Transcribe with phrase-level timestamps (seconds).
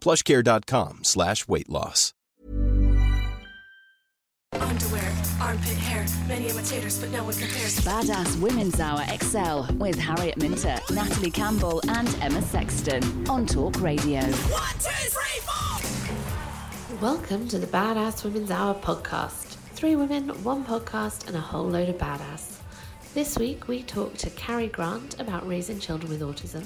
[0.00, 2.12] plushcare.com slash weight loss.
[4.52, 7.78] Underwear, armpit hair, many imitators, but no one compares.
[7.80, 14.20] Badass Women's Hour XL with Harriet Minter, Natalie Campbell, and Emma Sexton on Talk Radio.
[14.20, 15.60] One, two, three, four.
[17.00, 19.54] Welcome to the Badass Women's Hour podcast.
[19.74, 22.58] Three women, one podcast, and a whole load of badass.
[23.14, 26.64] This week we talk to Carrie Grant about raising children with autism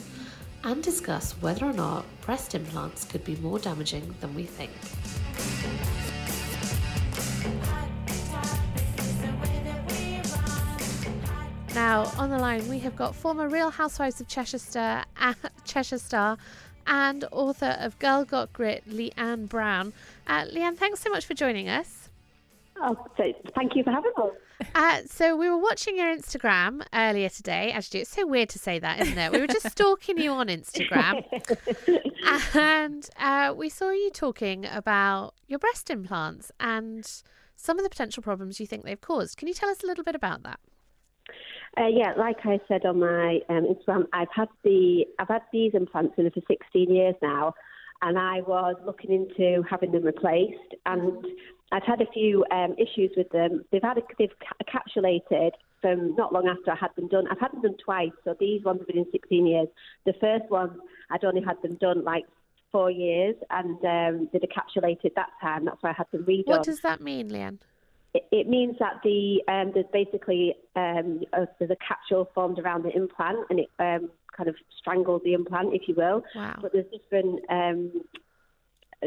[0.64, 4.70] and discuss whether or not breast implants could be more damaging than we think.
[11.74, 15.34] Now, on the line, we have got former Real Housewives of Cheshire, uh,
[15.64, 16.38] Cheshire Star
[16.86, 19.92] and author of Girl Got Grit, Leanne Brown.
[20.26, 22.03] Uh, Leanne, thanks so much for joining us.
[22.76, 24.32] Oh, so thank you for having us.
[24.74, 27.70] Uh, so we were watching your Instagram earlier today.
[27.72, 29.32] Actually, it's so weird to say that, isn't it?
[29.32, 31.24] We were just stalking you on Instagram,
[32.54, 37.22] and uh, we saw you talking about your breast implants and
[37.56, 39.36] some of the potential problems you think they've caused.
[39.36, 40.60] Can you tell us a little bit about that?
[41.76, 45.72] Uh, yeah, like I said on my um, Instagram, I've had the I've had these
[45.74, 47.54] implants in for 16 years now,
[48.02, 51.24] and I was looking into having them replaced, and
[51.74, 53.64] I'd had a few um, issues with them.
[53.72, 54.30] They've had a, they've
[54.62, 55.50] encapsulated
[55.82, 57.26] from not long after I had them done.
[57.28, 59.66] I've had them done twice, so these ones have been in 16 years.
[60.06, 60.78] The first one
[61.10, 62.26] I'd only had them done like
[62.70, 65.64] four years, and um, they'd encapsulated that time.
[65.64, 66.46] That's why I had them redone.
[66.46, 67.58] What does that mean, Leanne?
[68.14, 72.84] It, it means that the um, there's basically um, a, there's a capsule formed around
[72.84, 76.22] the implant, and it um, kind of strangles the implant, if you will.
[76.36, 76.56] Wow.
[76.62, 78.04] But there's different um,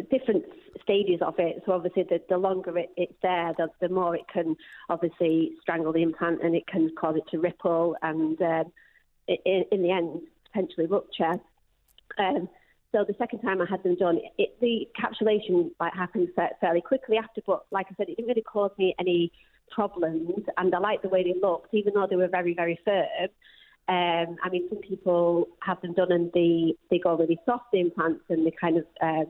[0.02, 0.46] different
[0.82, 1.64] stages of it.
[1.66, 4.56] So obviously, the, the longer it, it's there, the, the more it can
[4.90, 8.72] obviously strangle the implant, and it can cause it to ripple, and um,
[9.28, 11.40] in, the end, potentially rupture.
[12.18, 12.50] Um,
[12.92, 16.30] so the second time I had them done, it, the encapsulation like happened
[16.62, 19.32] fairly quickly after, but like I said, it didn't really cause me any
[19.70, 23.30] problems, and I liked the way they looked, even though they were very, very firm.
[23.90, 27.80] Um, I mean, some people have them done and they they go really soft, the
[27.80, 29.28] implants, and they kind of um,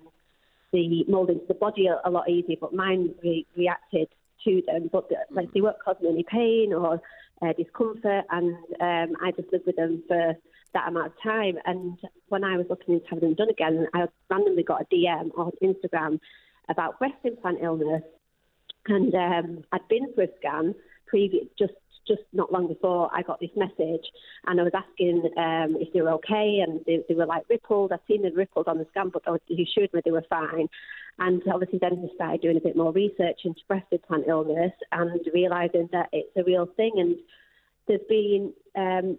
[0.71, 2.57] the mold into the body a, a lot easier.
[2.59, 4.09] But mine re- reacted
[4.43, 7.01] to them, but the, like they weren't causing any pain or
[7.41, 10.35] uh, discomfort, and um, I just lived with them for
[10.73, 11.57] that amount of time.
[11.65, 11.97] And
[12.29, 15.51] when I was looking into having them done again, I randomly got a DM on
[15.63, 16.19] Instagram
[16.69, 18.03] about breast implant illness,
[18.87, 20.75] and um, I'd been for a scan
[21.07, 21.73] previous just
[22.07, 24.05] just not long before I got this message,
[24.45, 27.91] and I was asking um, if they were okay, and they, they were like rippled.
[27.91, 30.67] I've seen them rippled on the scan, but he assured me they were fine.
[31.19, 35.19] And obviously, then I started doing a bit more research into breast implant illness and
[35.33, 36.93] realizing that it's a real thing.
[36.97, 37.15] And
[37.87, 39.17] there's been um,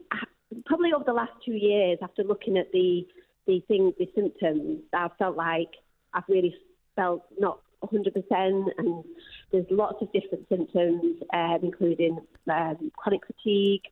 [0.66, 3.06] probably over the last two years, after looking at the
[3.46, 5.70] the things, the symptoms, I've felt like
[6.12, 6.54] I've really
[6.94, 9.04] felt not 100%, and
[9.52, 12.18] there's lots of different symptoms, um, including
[12.50, 13.82] um, chronic fatigue,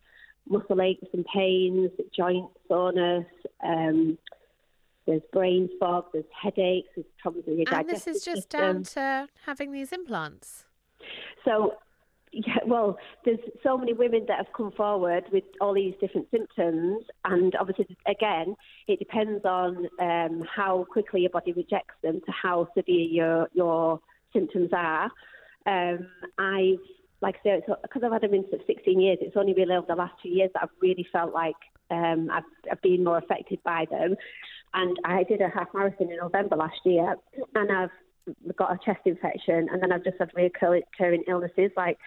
[0.48, 3.26] muscle aches and pains, joint soreness.
[3.62, 4.18] Um,
[5.06, 8.60] there's brain fog, there's headaches, there's problems with your And digestive this is just system.
[8.60, 10.64] down to having these implants.
[11.44, 11.74] So,
[12.44, 17.04] yeah, well, there's so many women that have come forward with all these different symptoms,
[17.24, 18.54] and obviously, again,
[18.88, 24.00] it depends on um, how quickly your body rejects them to how severe your your
[24.34, 25.10] symptoms are.
[25.66, 26.84] Um, I've,
[27.22, 29.86] like I say, because I've had them in for 16 years, it's only really over
[29.86, 31.56] the last two years that I've really felt like
[31.90, 34.14] um, I've, I've been more affected by them.
[34.74, 37.16] And I did a half marathon in November last year,
[37.54, 37.90] and I've
[38.56, 41.98] got a chest infection, and then I've just had recurring illnesses like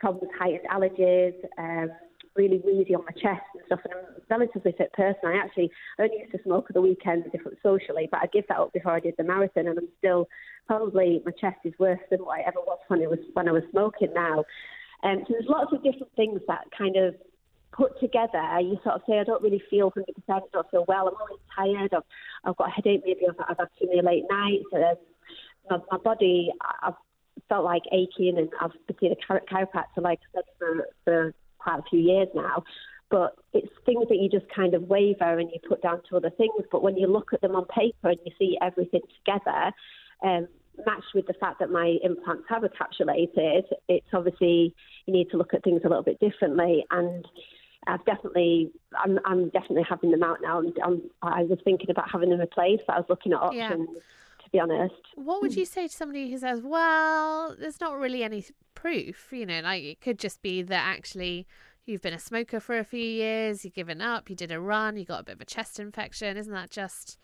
[0.00, 1.90] problems heightened allergies, um,
[2.36, 3.80] really wheezy on my chest and stuff.
[3.84, 5.20] And I'm a relatively fit person.
[5.24, 8.58] I actually only used to smoke at the weekends different socially, but I give that
[8.58, 10.28] up before I did the marathon, and I'm still
[10.66, 13.52] probably my chest is worse than what I ever was when I was when I
[13.52, 14.44] was smoking now.
[15.02, 17.14] Um, so there's lots of different things that kind of
[17.72, 21.08] put together, you sort of say, I don't really feel 100%, I don't feel well,
[21.08, 22.02] I'm always tired, I've,
[22.44, 24.96] I've got a headache, maybe I've, I've had too many late nights, um,
[25.70, 26.50] my, my body,
[26.82, 26.94] I've
[27.50, 31.80] felt like aching, and I've been seeing a chiropractor, like I said, for, for quite
[31.80, 32.64] a few years now.
[33.10, 36.30] But it's things that you just kind of waver and you put down to other
[36.30, 36.64] things.
[36.70, 39.72] But when you look at them on paper and you see everything together,
[40.22, 40.46] um,
[40.86, 44.74] matched with the fact that my implants have encapsulated, it's obviously
[45.06, 46.84] you need to look at things a little bit differently.
[46.92, 47.26] And
[47.88, 50.62] I've definitely, I'm, I'm definitely having them out now.
[50.84, 53.88] I'm, i was thinking about having them replaced, but I was looking at options.
[53.92, 54.00] Yeah.
[54.52, 58.24] To be honest, what would you say to somebody who says, "Well, there's not really
[58.24, 58.44] any
[58.74, 61.46] proof," you know, like it could just be that actually
[61.86, 64.96] you've been a smoker for a few years, you've given up, you did a run,
[64.96, 66.36] you got a bit of a chest infection.
[66.36, 67.18] Isn't that just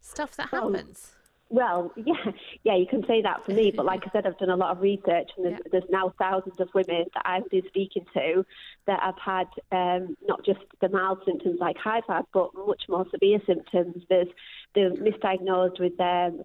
[0.00, 1.12] stuff that happens?
[1.52, 2.32] Well, yeah,
[2.64, 4.70] yeah, you can say that for me, but like I said, I've done a lot
[4.70, 5.68] of research, and there's, yeah.
[5.70, 8.46] there's now thousands of women that I've been speaking to
[8.86, 13.04] that have had um, not just the mild symptoms like I've had, but much more
[13.10, 14.02] severe symptoms.
[14.08, 14.28] There's
[14.74, 15.96] they're misdiagnosed with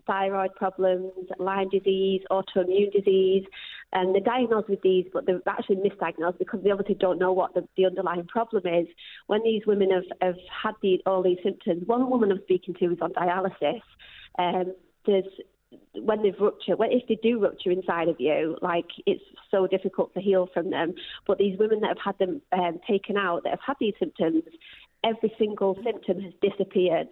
[0.06, 3.46] thyroid problems, Lyme disease, autoimmune disease,
[3.94, 7.54] and they're diagnosed with these, but they're actually misdiagnosed because they obviously don't know what
[7.54, 8.88] the, the underlying problem is.
[9.28, 12.86] When these women have, have had the, all these symptoms, one woman I'm speaking to
[12.92, 13.82] is on dialysis.
[14.38, 14.74] Um,
[15.06, 15.26] there's
[15.94, 20.14] when they've ruptured, well, if they do rupture inside of you, like it's so difficult
[20.14, 20.94] to heal from them.
[21.26, 24.44] But these women that have had them um, taken out, that have had these symptoms,
[25.04, 27.10] every single symptom has disappeared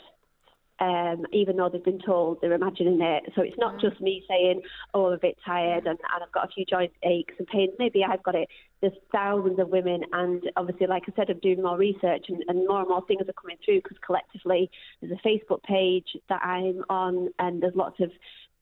[0.79, 3.31] um, even though they've been told they're imagining it.
[3.35, 4.61] So it's not just me saying,
[4.93, 7.73] oh, I'm a bit tired and, and I've got a few joint aches and pains.
[7.79, 8.49] Maybe I've got it.
[8.81, 12.67] There's thousands of women, and obviously, like I said, I'm doing more research and, and
[12.67, 14.69] more and more things are coming through because collectively
[15.01, 18.11] there's a Facebook page that I'm on, and there's lots of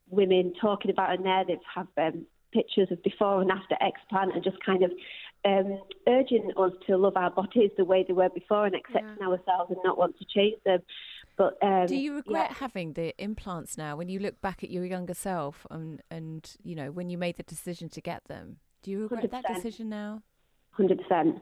[0.09, 1.44] women talking about in there.
[1.45, 4.92] They've have um, pictures of before and after explant and just kind of
[5.45, 9.28] um, urging us to love our bodies the way they were before and accepting yeah.
[9.28, 10.80] ourselves and not want to change them.
[11.36, 12.56] But um, do you regret yeah.
[12.60, 13.95] having the implants now?
[13.95, 17.38] When you look back at your younger self and and you know when you made
[17.38, 19.31] the decision to get them, do you regret 100%.
[19.31, 20.22] that decision now?
[20.72, 21.42] Hundred percent.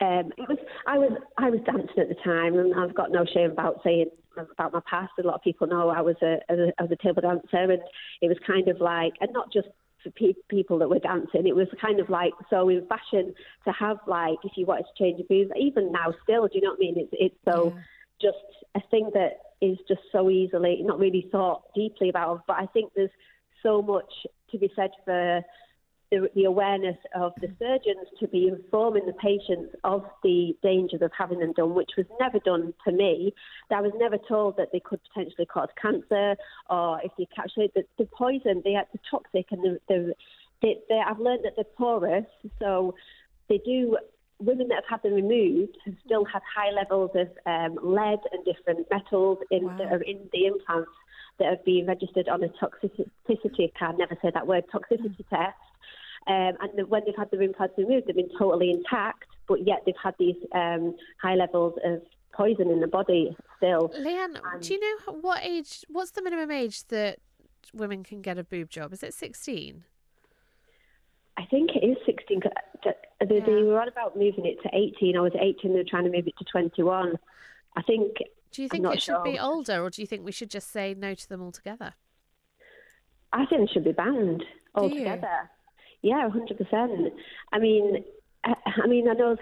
[0.00, 3.24] Um, it was I was I was dancing at the time, and I've got no
[3.24, 5.12] shame about saying about my past.
[5.18, 7.80] A lot of people know I was a, a, I was a table dancer, and
[8.20, 9.68] it was kind of like, and not just
[10.04, 11.48] for pe- people that were dancing.
[11.48, 13.34] It was kind of like so in fashion
[13.64, 16.60] to have like if you wanted to change your boobs, even now still, do you
[16.60, 16.94] know what I mean?
[16.98, 17.72] It's it's so.
[17.74, 17.82] Yeah
[18.20, 18.36] just
[18.74, 22.42] a thing that is just so easily not really thought deeply about.
[22.46, 23.10] But I think there's
[23.62, 24.10] so much
[24.50, 25.42] to be said for
[26.14, 31.10] the, the, awareness of the surgeons to be informing the patients of the dangers of
[31.16, 33.34] having them done, which was never done to me.
[33.70, 36.36] I was never told that they could potentially cause cancer
[36.70, 40.14] or if they capture the, the poison, they are the toxic and the, the
[40.62, 42.24] they, they, I've learned that they're porous,
[42.58, 42.94] so
[43.48, 43.98] they do
[44.38, 48.44] women that have had them removed have still had high levels of um, lead and
[48.44, 49.76] different metals in, wow.
[49.78, 50.90] that are in the implants
[51.38, 55.28] that have been registered on a toxicity, I can never say that word, toxicity mm.
[55.28, 55.56] test.
[56.26, 59.82] Um, and the, when they've had the implants removed, they've been totally intact, but yet
[59.84, 62.00] they've had these um, high levels of
[62.32, 63.90] poison in the body still.
[63.90, 67.18] Leanne, and do you know what age, what's the minimum age that
[67.72, 68.92] women can get a boob job?
[68.92, 69.84] Is it 16?
[71.36, 72.40] I think it is 16.
[72.84, 73.44] They, yeah.
[73.44, 75.16] they were on about moving it to 18.
[75.16, 77.14] I was 18, they were trying to move it to 21.
[77.76, 78.16] I think.
[78.52, 80.94] Do you think it should be older, or do you think we should just say
[80.96, 81.94] no to them altogether?
[83.32, 84.44] I think it should be banned
[84.76, 85.50] altogether.
[86.04, 87.10] Yeah, 100%.
[87.52, 88.04] I mean,
[88.44, 89.36] I, I mean, I know.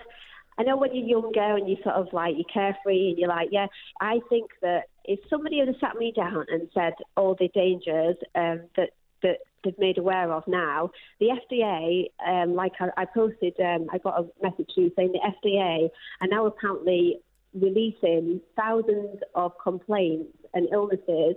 [0.58, 3.48] I know when you're younger and you sort of like you're carefree and you're like,
[3.50, 3.68] yeah.
[4.02, 8.60] I think that if somebody had sat me down and said all the dangers um,
[8.76, 8.90] that
[9.22, 10.90] that they've made aware of now.
[11.20, 15.48] The FDA, um, like I, I posted, um, I got a message you saying the
[15.48, 15.88] FDA
[16.20, 17.20] are now apparently
[17.54, 21.36] releasing thousands of complaints and illnesses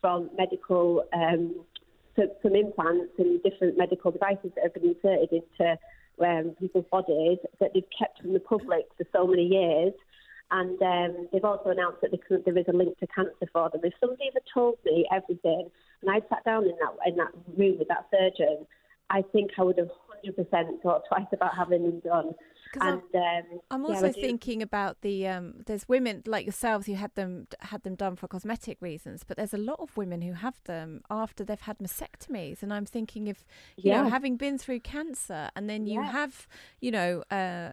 [0.00, 1.54] from medical, um,
[2.42, 5.78] from implants and different medical devices that have been inserted into
[6.24, 9.92] um, people's bodies that they've kept from the public for so many years.
[10.50, 12.12] And um, they've also announced that
[12.44, 13.80] there is a link to cancer for them.
[13.82, 15.68] If somebody had told me everything,
[16.02, 18.66] and I'd sat down in that in that room with that surgeon,
[19.10, 19.90] I think I would have
[20.24, 22.34] 100% thought twice about having them done.
[22.80, 27.14] And um, I'm also do- thinking about the um, there's women like yourselves who had
[27.14, 30.60] them had them done for cosmetic reasons, but there's a lot of women who have
[30.64, 33.44] them after they've had mastectomies, and I'm thinking if
[33.76, 36.10] you know having been through cancer and then you Yeah.
[36.12, 36.46] have
[36.80, 37.70] you know uh,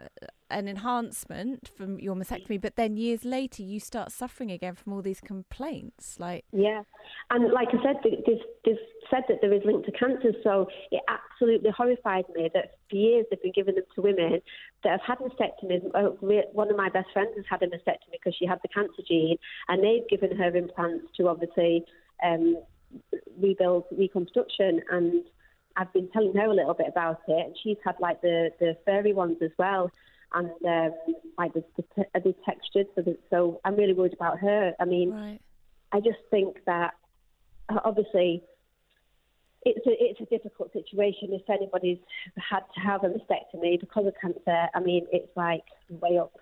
[0.49, 5.01] an enhancement from your mastectomy, but then years later you start suffering again from all
[5.01, 6.83] these complaints, like Yeah,
[7.29, 8.77] and like I said, this they've
[9.09, 13.25] said that there is linked to cancer, so it absolutely horrifies me that for years
[13.29, 14.41] they've been giving them to women
[14.83, 15.83] that have had mastectomies.
[15.95, 16.17] Oh,
[16.53, 19.37] One of my best friends has had a mastectomy because she had the cancer gene,
[19.67, 21.85] and they've given her implants to obviously
[22.23, 22.57] um,
[23.39, 24.81] rebuild reconstruction.
[24.91, 25.23] And
[25.75, 28.77] I've been telling her a little bit about it, and she's had like the the
[28.85, 29.91] furry ones as well.
[30.35, 30.93] And um,
[31.37, 34.73] like the, the, the textured, so, that, so I'm really worried about her.
[34.79, 35.39] I mean, right.
[35.91, 36.95] I just think that
[37.69, 38.43] obviously
[39.65, 41.97] it's a, it's a difficult situation if anybody's
[42.37, 44.67] had to have a mastectomy because of cancer.
[44.73, 46.33] I mean, it's like way up.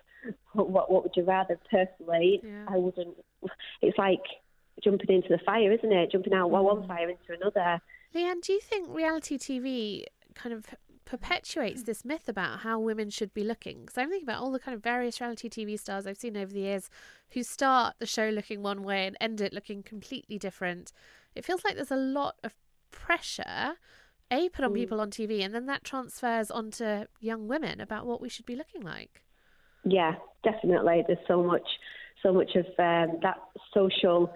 [0.52, 1.58] What what would you rather?
[1.70, 2.64] Personally, Yeah.
[2.68, 3.16] I wouldn't.
[3.80, 4.22] It's like
[4.82, 6.12] jumping into the fire, isn't it?
[6.12, 6.62] Jumping out Mm.
[6.62, 7.80] one fire into another.
[8.14, 10.66] Leanne, do you think reality TV kind of
[11.04, 13.80] perpetuates this myth about how women should be looking?
[13.80, 16.52] Because I'm thinking about all the kind of various reality TV stars I've seen over
[16.52, 16.88] the years
[17.32, 20.92] who start the show looking one way and end it looking completely different.
[21.34, 22.54] It feels like there's a lot of
[23.02, 23.74] pressure,
[24.30, 28.20] A, put on people on TV, and then that transfers onto young women about what
[28.20, 29.22] we should be looking like.
[29.84, 31.02] Yeah, definitely.
[31.06, 31.66] There's so much,
[32.22, 33.38] so much of um, that
[33.74, 34.32] social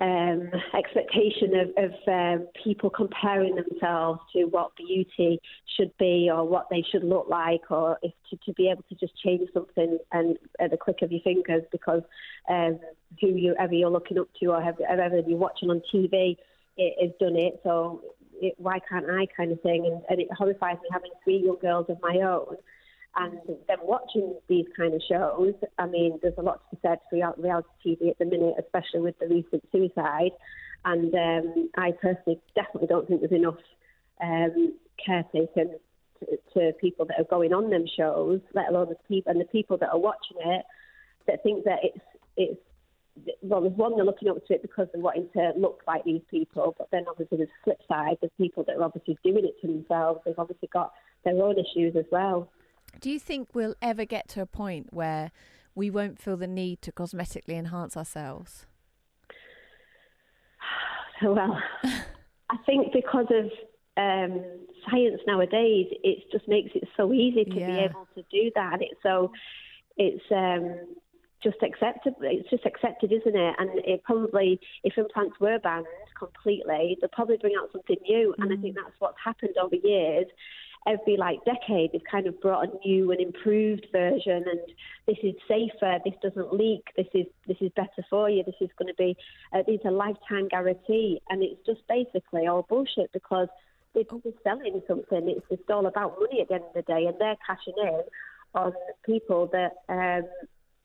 [0.00, 5.40] um, expectation of, of um, people comparing themselves to what beauty
[5.76, 8.94] should be or what they should look like, or if to, to be able to
[8.94, 12.02] just change something and at the click of your fingers because
[12.48, 12.78] um,
[13.20, 16.36] who you ever you're looking up to or whoever you're watching on TV
[16.78, 17.60] has done it.
[17.62, 18.02] So
[18.40, 19.86] it, why can't I, kind of thing?
[19.86, 22.56] And, and it horrifies me having three young girls of my own
[23.14, 23.38] and
[23.68, 27.34] then watching these kind of shows, I mean, there's a lot to be said for
[27.36, 30.30] reality TV at the minute, especially with the recent suicide.
[30.84, 33.58] And um, I personally definitely don't think there's enough
[34.22, 34.74] um,
[35.04, 35.76] care taken
[36.20, 39.46] to, to people that are going on them shows, let alone the people and the
[39.46, 40.64] people that are watching it
[41.26, 42.04] that think that it's
[42.36, 42.60] it's
[43.42, 46.22] well, there's one they're looking up to it because they're wanting to look like these
[46.30, 48.16] people, but then obviously there's a flip side.
[48.20, 50.20] There's people that are obviously doing it to themselves.
[50.24, 50.92] They've obviously got
[51.24, 52.48] their own issues as well.
[53.00, 55.30] Do you think we'll ever get to a point where
[55.74, 58.66] we won't feel the need to cosmetically enhance ourselves?
[61.24, 61.56] Well,
[62.50, 63.44] I think because of
[63.96, 64.44] um,
[64.90, 68.78] science nowadays, it just makes it so easy to be able to do that.
[68.80, 69.30] It's so
[69.96, 70.96] it's um,
[71.42, 72.14] just accepted.
[72.20, 73.54] It's just accepted, isn't it?
[73.58, 75.86] And it probably, if implants were banned
[76.18, 78.34] completely, they'd probably bring out something new.
[78.38, 80.26] And I think that's what's happened over years.
[80.84, 84.60] Every like decade, they've kind of brought a new and improved version, and
[85.06, 85.98] this is safer.
[86.04, 86.82] This doesn't leak.
[86.96, 88.42] This is this is better for you.
[88.42, 89.16] This is going to be
[89.52, 93.46] uh, these a lifetime guarantee, and it's just basically all bullshit because
[93.94, 95.28] they're, they're selling something.
[95.28, 98.02] It's just all about money at the end of the day, and they're cashing in
[98.56, 98.72] on
[99.04, 100.24] people that um,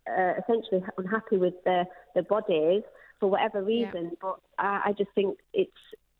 [0.09, 2.83] are essentially unhappy with their their bodies
[3.19, 4.11] for whatever reason.
[4.21, 5.71] But I, I just think it's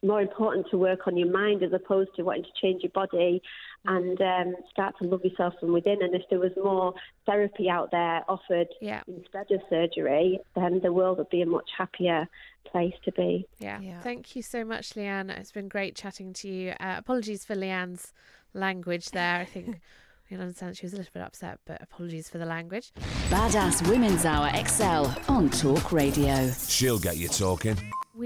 [0.04, 3.42] more important to work on your mind as opposed to wanting to change your body
[3.86, 6.02] and um, start to love yourself from within.
[6.02, 6.94] And if there was more
[7.26, 9.02] therapy out there offered Yeah.
[9.08, 12.28] instead of surgery, then the world would be a much happier
[12.66, 13.48] place to be.
[13.60, 13.80] Yeah.
[13.80, 14.00] Yeah.
[14.02, 15.30] Thank you so much, Leanne.
[15.32, 16.72] It's been great chatting to you.
[16.80, 18.14] Uh, apologies for Leanne's
[18.54, 19.40] language there.
[19.40, 19.80] I think
[20.30, 22.92] we can understand she was a little bit upset, but apologies for the language.
[23.30, 26.52] Badass Women's Hour XL on Talk Radio.
[26.68, 27.78] She'll get you talking.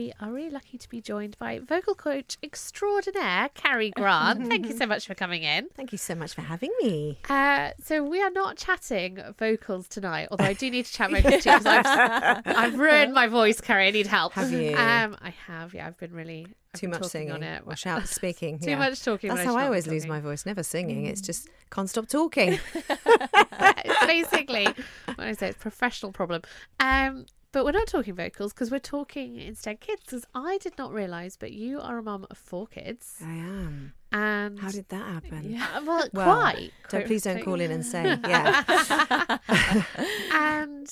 [0.02, 4.48] We are really lucky to be joined by vocal coach extraordinaire, Carrie Grant.
[4.50, 5.68] Thank you so much for coming in.
[5.76, 7.20] Thank you so much for having me.
[7.30, 11.44] Uh, so we are not chatting vocals tonight, although I do need to chat vocals
[11.44, 13.90] too because I've, I've ruined my voice, Carrie.
[13.90, 14.34] I need help.
[14.34, 14.70] Have you?
[14.76, 15.76] Um, I have.
[15.76, 17.62] Yeah, I've been really I've Too much talking singing on it.
[17.68, 18.58] or shout speaking.
[18.60, 18.80] Too yeah.
[18.80, 19.30] much talking.
[19.30, 20.48] That's how I should not be always lose my voice.
[20.48, 21.06] Never singing.
[21.06, 22.58] It's just can't stop talking.
[22.90, 24.68] It's basically
[25.14, 26.42] when I say it's a professional problem.
[26.80, 30.02] Um, but we're not talking vocals because we're talking instead kids.
[30.06, 33.94] Because I did not realise, but you are a mum of four kids, I am.
[34.12, 35.52] and How did that happen?
[35.52, 36.72] yeah, well, Well, quite.
[36.90, 39.38] Don't, please don't call in and say, yeah.
[40.34, 40.92] and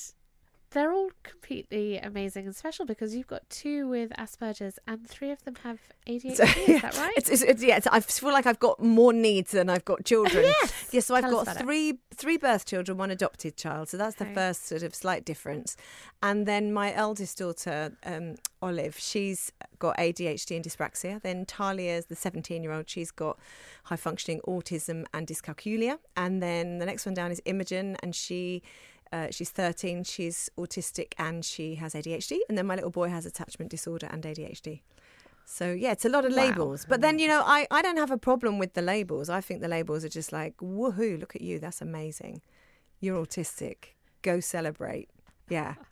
[0.72, 5.42] they're all completely amazing and special because you've got two with Asperger's and three of
[5.44, 6.36] them have ADHD.
[6.36, 7.12] So, is that right?
[7.16, 10.04] It's, it's, it's, yeah, it's, I feel like I've got more needs than I've got
[10.04, 10.44] children.
[10.60, 10.88] Yes.
[10.92, 11.62] Yeah, so I've Tell got about it.
[11.62, 13.88] three three birth children, one adopted child.
[13.88, 14.34] So that's the Okay.
[14.34, 15.76] first sort of slight difference.
[16.22, 21.20] And then my eldest daughter, um, Olive, she's got ADHD and dyspraxia.
[21.22, 22.88] Then Talia's the 17 year old.
[22.90, 23.38] She's got
[23.84, 25.98] high functioning autism and dyscalculia.
[26.16, 28.62] And then the next one down is Imogen, and she.
[29.12, 32.38] Uh, she's 13, she's autistic and she has ADHD.
[32.48, 34.82] And then my little boy has attachment disorder and ADHD.
[35.44, 36.44] So, yeah, it's a lot of Wow.
[36.44, 36.86] labels.
[36.88, 39.28] But then, you know, I, I don't have a problem with the labels.
[39.28, 42.40] I think the labels are just like, woohoo, look at you, that's amazing.
[43.00, 43.94] You're autistic.
[44.22, 45.08] Go celebrate.
[45.48, 45.74] Yeah.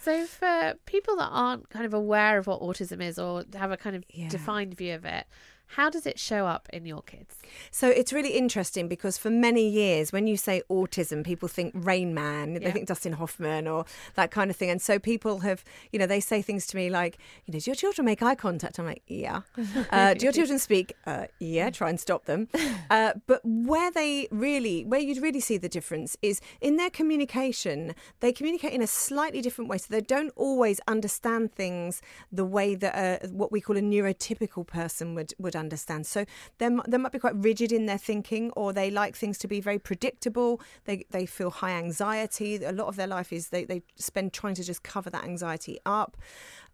[0.00, 3.76] So, for people that aren't kind of aware of what autism is or have a
[3.76, 4.28] kind of Yeah.
[4.28, 5.26] defined view of it,
[5.68, 7.36] how does it show up in your kids?
[7.70, 12.14] So it's really interesting because for many years, when you say autism, people think Rain
[12.14, 13.84] Man, they think Dustin Hoffman or
[14.14, 14.70] that kind of thing.
[14.70, 17.70] And so people have, you know, they say things to me like, you know, do
[17.70, 18.78] your children make eye contact?
[18.78, 19.42] I'm like, yeah.
[19.90, 20.94] Uh, do your children speak?
[21.06, 22.48] Uh, yeah, try and stop them.
[22.90, 27.94] Uh, but where they really, where you'd really see the difference is in their communication.
[28.20, 29.76] They communicate in a slightly different way.
[29.76, 32.00] So they don't always understand things
[32.32, 36.06] the way that what we call a neurotypical person would, would understand.
[36.06, 36.24] So
[36.58, 39.60] they they might be quite rigid in their thinking, or they like things to be
[39.60, 40.60] very predictable.
[40.84, 42.62] They they feel high anxiety.
[42.64, 45.78] A lot of their life is they they spend trying to just cover that anxiety
[45.84, 46.16] up.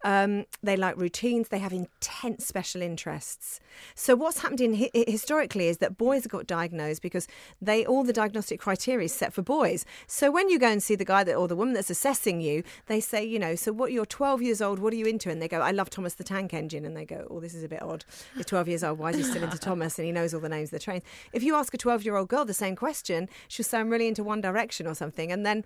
[0.05, 1.47] Um, they like routines.
[1.49, 3.59] They have intense special interests.
[3.95, 7.27] So what's happened in hi- historically is that boys got diagnosed because
[7.59, 9.83] they all the diagnostic criteria is set for boys.
[10.05, 12.61] So when you go and see the guy that or the woman that's assessing you,
[12.85, 13.91] they say, you know, so what?
[13.91, 14.77] You're 12 years old.
[14.77, 15.31] What are you into?
[15.31, 16.85] And they go, I love Thomas the Tank Engine.
[16.85, 18.05] And they go, oh, this is a bit odd.
[18.35, 18.99] He's 12 years old.
[18.99, 19.97] Why is he still into Thomas?
[19.97, 21.01] And he knows all the names of the trains.
[21.33, 24.07] If you ask a 12 year old girl the same question, she'll say, I'm really
[24.07, 25.65] into One Direction or something, and then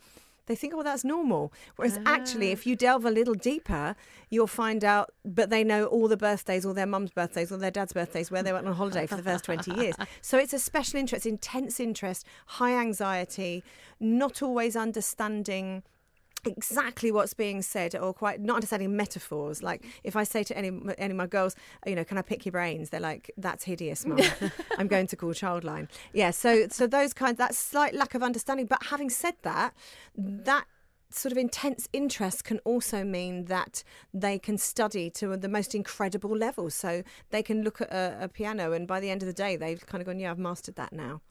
[0.50, 1.54] they think, oh, that's normal.
[1.76, 2.54] Whereas actually, ah.
[2.54, 3.96] if you delve a little deeper,
[4.32, 7.70] you'll find out, but they know all the birthdays, all their mum's birthdays, all their
[7.70, 9.96] dad's birthdays, where they went on holiday for the first 20 years.
[10.22, 13.64] So it's a special interest, intense interest, high anxiety,
[14.00, 15.84] not always understanding
[16.46, 19.62] exactly what's being said or quite not understanding metaphors.
[19.64, 21.56] Like if i say to any any of my girls
[21.86, 22.90] you know can i pick your brains?
[22.90, 24.20] they're like that's hideous mum.
[24.78, 25.90] I'm going to call childline.
[26.14, 28.66] Yeah so so those kinds that slight lack of understanding.
[28.66, 29.74] But having said that
[30.18, 30.66] that
[31.12, 36.36] sort of intense interest can also mean that they can study to the most incredible
[36.38, 36.70] level.
[36.70, 39.56] so they can look at a, a piano and by the end of the day
[39.56, 41.22] they've kind of gone yeah i've mastered that now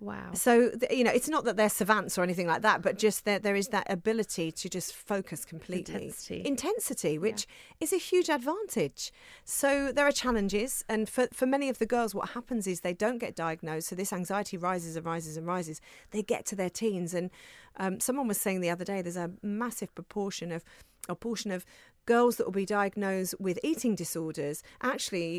[0.00, 0.32] Wow.
[0.32, 3.42] so you know, it's not that they're savants or anything like that, but just that
[3.42, 5.94] there is that ability to just focus completely.
[5.94, 6.42] Intensity.
[6.44, 7.46] Intensity, which
[7.80, 9.12] is a huge advantage.
[9.44, 12.94] So there are challenges, and for for many of the girls, what happens is they
[12.94, 13.88] don't get diagnosed.
[13.88, 15.80] So this anxiety rises and rises and rises.
[16.12, 17.30] They get to their teens, and
[17.76, 20.64] um, someone was saying the other day, there's a massive proportion of
[21.08, 21.64] a portion of
[22.14, 24.56] girls that will be diagnosed with eating disorders
[24.94, 25.32] actually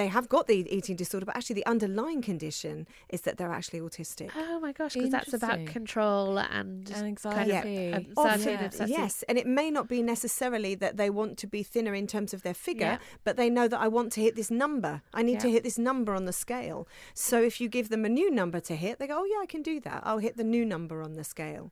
[0.00, 2.74] they have got the eating disorder but actually the underlying condition
[3.16, 7.50] is that they're actually autistic Oh my gosh, because that's about control and, And kind
[7.50, 7.92] of anxiety.
[7.92, 11.46] um, Often, anxiety and yes, and it may not be necessarily that they want to
[11.56, 12.98] be thinner in terms of their figure, Yeah.
[13.26, 14.92] but they know that I want to hit this number.
[15.18, 16.80] I need to hit this number on the scale.
[17.28, 19.48] So if you give them a new number to hit, they go, "Oh yeah, I
[19.54, 20.00] can do that.
[20.08, 21.66] I'll hit the new number on the scale."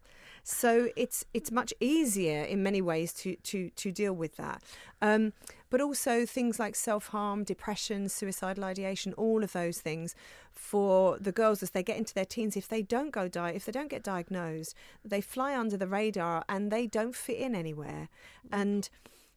[0.44, 4.62] So it's it's much easier in many ways to to to deal with that.
[5.00, 5.32] Um,
[5.70, 10.14] but also things like self harm, depression, suicidal ideation, all of those things
[10.52, 12.56] for the girls as they get into their teens.
[12.56, 16.44] If they don't go die, if they don't get diagnosed, they fly under the radar
[16.46, 18.10] and they don't fit in anywhere.
[18.52, 18.88] And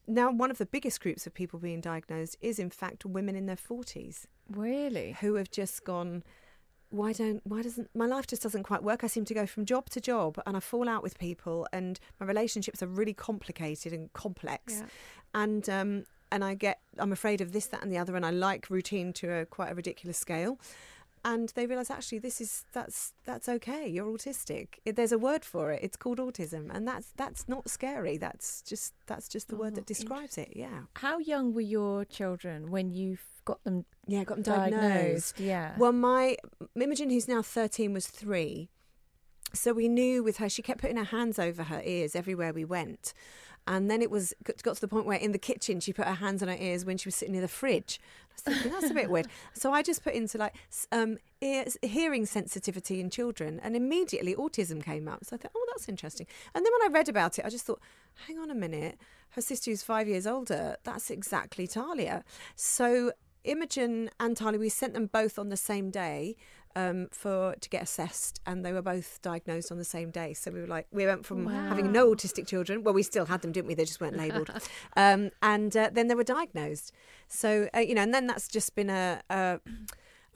[0.07, 3.45] now one of the biggest groups of people being diagnosed is in fact women in
[3.45, 5.17] their forties Really?
[5.21, 6.23] who have just gone
[6.89, 9.03] why don't why doesn't my life just doesn't quite work.
[9.03, 11.99] I seem to go from job to job and i fall out with people and
[12.19, 14.79] my relationships are really complicated and complex.
[14.79, 14.85] Yeah.
[15.33, 18.29] and um and i get i'm afraid of this that and the other and i
[18.29, 20.59] like routine to a quite a ridiculous scale
[21.31, 25.43] and they realize actually this is that's that's okay you're autistic It- there's a word
[25.53, 29.57] for it it's called autism and that's that's not scary that's just that's just the
[29.61, 33.09] word that oh, describes it yeah How young were your children when you
[33.45, 35.39] got them yeah got them diagnosed diagnosed?
[35.39, 35.67] Yeah.
[35.77, 36.23] Well, my
[36.75, 38.69] Imogen, who's now 13, was three.
[39.53, 42.65] So we knew with her, she kept putting her hands over her ears everywhere we
[42.65, 43.13] went.
[43.67, 44.33] And then it was
[44.63, 46.85] got to the point where in the kitchen she put her hands on her ears
[46.85, 47.99] when she was sitting near the fridge.
[48.01, 49.27] I was thinking that's a bit weird.
[49.53, 50.55] So I just put into like
[50.91, 55.25] um, ear, hearing sensitivity in children, and immediately autism came up.
[55.25, 56.27] So I thought, oh, that's interesting.
[56.55, 57.81] And then when I read about it, I just thought,
[58.27, 58.97] hang on a minute,
[59.31, 62.23] her sister who's five years older, that's exactly Talia.
[62.55, 63.11] So
[63.43, 66.35] Imogen and Tali, we sent them both on the same day
[66.77, 70.33] um, for to get assessed, and they were both diagnosed on the same day.
[70.33, 72.83] So we were like, we went from having no autistic children.
[72.83, 73.73] Well, we still had them, didn't we?
[73.73, 74.51] They just weren't labelled,
[74.95, 76.91] um, and uh, then they were diagnosed.
[77.27, 79.21] So uh, you know, and then that's just been a.
[79.29, 79.59] a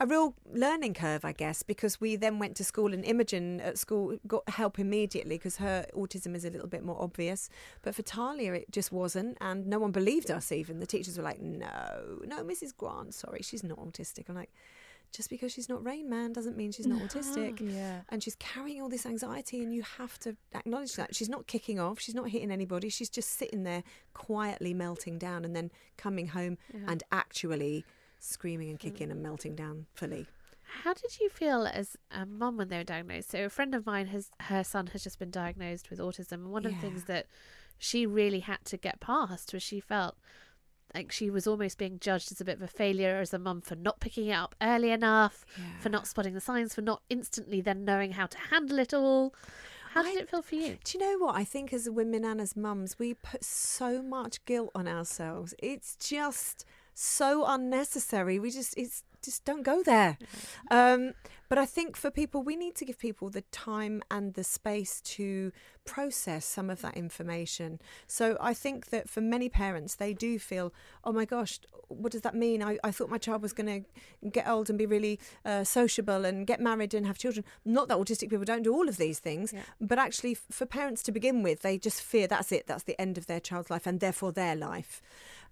[0.00, 3.78] a real learning curve, I guess, because we then went to school and Imogen at
[3.78, 7.48] school got help immediately because her autism is a little bit more obvious.
[7.82, 10.50] But for Talia, it just wasn't, and no one believed us.
[10.50, 12.76] Even the teachers were like, "No, no, Mrs.
[12.76, 14.50] Grant, sorry, she's not autistic." I'm like,
[15.12, 17.60] just because she's not Rain Man doesn't mean she's not autistic.
[17.60, 18.00] Yeah.
[18.08, 21.14] And she's carrying all this anxiety, and you have to acknowledge that.
[21.14, 23.82] She's not kicking off, she's not hitting anybody, she's just sitting there
[24.14, 27.84] quietly melting down and then coming home and actually
[28.18, 29.12] screaming and kicking mm.
[29.12, 30.26] and melting down fully.
[30.84, 33.30] How did you feel as a mum when they were diagnosed?
[33.30, 36.50] So a friend of mine has her son has just been diagnosed with autism, and
[36.50, 37.26] one of the things that
[37.78, 40.16] she really had to get past was she felt
[40.94, 43.60] like she was almost being judged as a bit of a failure as a mum
[43.60, 45.44] for not picking it up early enough,
[45.80, 49.34] for not spotting the signs, for not instantly then knowing how to handle it all.
[49.92, 50.78] How did I- it feel for you?
[50.84, 51.34] Do you know what?
[51.36, 55.54] I think as women and as mums, we put so much guilt on ourselves.
[55.58, 58.38] It's just so unnecessary.
[58.38, 60.18] We just, it's just don't go there.
[60.70, 61.12] Um,
[61.48, 65.02] but I think for people, we need to give people the time and the space
[65.02, 65.52] to
[65.84, 67.78] process some of that information.
[68.06, 70.72] So I think that for many parents, they do feel,
[71.04, 72.62] oh my gosh, what does that mean?
[72.62, 73.84] I, I thought my child was going
[74.22, 77.44] to get old and be really uh, sociable and get married and have children.
[77.64, 81.02] Not that autistic people don't do all of these things, but actually, f- for parents
[81.02, 83.86] to begin with, they just fear that's it, that's the end of their child's life
[83.86, 85.02] and therefore their life.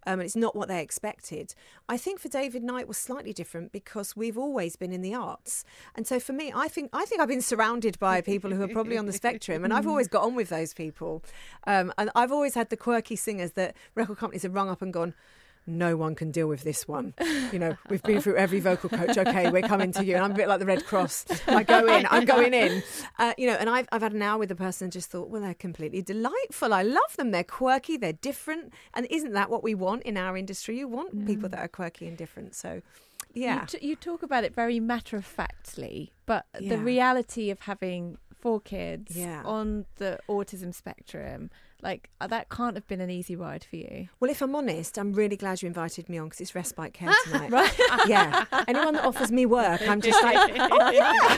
[0.06, 1.54] Um, and it's not what they expected.
[1.88, 5.64] I think for David Knight was slightly different because we've always been in the arts,
[5.94, 8.68] and so for me, I think I think I've been surrounded by people who are
[8.68, 11.22] probably on the spectrum, and I've always got on with those people.
[11.66, 14.92] Um, and I've always had the quirky singers that record companies have rung up and
[14.92, 15.14] gone.
[15.78, 17.14] No one can deal with this one.
[17.52, 19.16] You know, we've been through every vocal coach.
[19.16, 20.14] Okay, we're coming to you.
[20.16, 21.26] And I'm a bit like the Red Cross.
[21.46, 22.82] I go in, I'm going in.
[23.18, 25.28] Uh, you know, and I've, I've had an hour with a person and just thought,
[25.30, 26.72] well, they're completely delightful.
[26.74, 27.30] I love them.
[27.30, 28.72] They're quirky, they're different.
[28.94, 30.78] And isn't that what we want in our industry?
[30.78, 32.54] You want people that are quirky and different.
[32.54, 32.82] So,
[33.32, 33.60] yeah.
[33.62, 36.70] You, t- you talk about it very matter of factly, but Yeah.
[36.76, 39.42] the reality of having four kids Yeah.
[39.44, 41.50] on the autism spectrum,
[41.82, 44.08] like uh, that can't have been an easy ride for you.
[44.20, 47.10] Well, if I'm honest, I'm really glad you invited me on because it's respite care
[47.24, 47.50] tonight.
[47.50, 47.72] right?
[48.06, 48.44] Yeah.
[48.68, 51.36] Anyone that offers me work, I'm just like, oh yeah,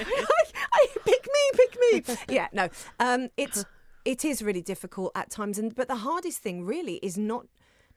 [1.04, 2.34] pick me, pick me.
[2.34, 2.48] Yeah.
[2.52, 2.68] No.
[3.00, 3.64] Um, it's
[4.04, 7.46] it is really difficult at times, and but the hardest thing really is not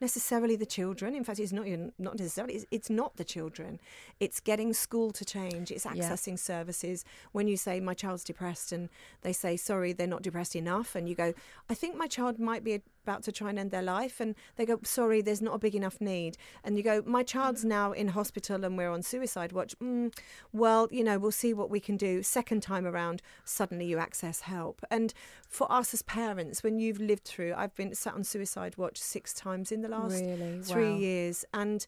[0.02, 1.16] necessarily the children.
[1.16, 2.56] In fact, it's not even not necessarily.
[2.56, 3.80] It's, it's not the children.
[4.20, 5.72] It's getting school to change.
[5.72, 5.94] It's Yeah.
[5.94, 7.06] accessing services.
[7.32, 8.90] When you say my child's depressed, and
[9.22, 11.34] they say sorry, they're not depressed enough, and you go,
[11.70, 14.66] I think my child might be about to try and end their life, and they
[14.66, 18.08] go, sorry, there's not a big enough need, and you go, my child's now in
[18.10, 19.78] hospital and we're on suicide watch.
[19.80, 20.12] Mm,
[20.52, 22.24] well, you know, we'll see what we can do.
[22.24, 25.14] Second time around, suddenly you access help, and
[25.48, 29.34] for us as parents, when you've lived through, I've been sat on suicide watch six
[29.34, 30.62] times in the last Really?
[30.64, 30.98] three Wow.
[30.98, 31.86] years, and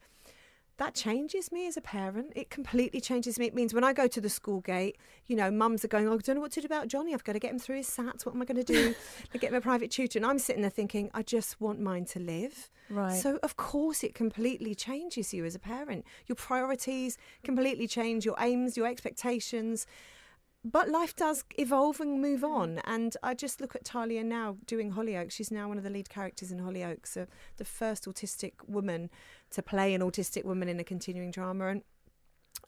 [0.77, 2.33] that changes me as a parent.
[2.35, 3.47] It completely changes me.
[3.47, 6.13] It means when I go to the school gate, you know, mums are going, oh,
[6.13, 7.13] I don't know what to do about Johnny.
[7.13, 8.25] I've got to get him through his SATs.
[8.25, 8.93] What am I going to do?
[9.33, 10.19] I get him a private tutor.
[10.19, 12.69] And I'm sitting there thinking, I just want mine to live.
[12.89, 13.19] Right.
[13.19, 16.05] So, of course, it completely changes you as a parent.
[16.27, 19.87] Your priorities completely change, your aims, your expectations.
[20.63, 22.79] But life does evolve and move on.
[22.83, 25.31] And I just look at Talia now doing Hollyoaks.
[25.31, 27.25] She's now one of the lead characters in Hollyoaks, uh,
[27.57, 29.09] the first autistic woman
[29.51, 31.67] to play an autistic woman in a continuing drama.
[31.67, 31.83] And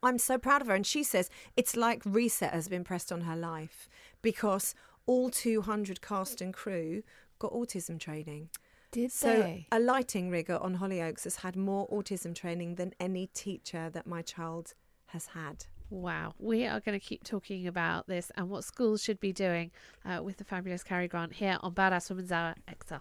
[0.02, 0.76] I'm so proud of her.
[0.76, 3.90] And she says it's like reset has been pressed on her life
[4.22, 4.76] because
[5.06, 7.04] all 200 cast and crew
[7.38, 8.50] got autism training.
[8.92, 9.68] Did So they?
[9.72, 14.22] a lighting rigger on Hollyoaks has had more autism training than any teacher that my
[14.22, 14.74] child
[15.08, 15.66] has had.
[15.90, 16.34] Wow.
[16.38, 19.72] We are going to keep talking about this and what schools should be doing
[20.06, 22.96] uh, with the fabulous Carrie Grant here on Badass Women's Hour XL.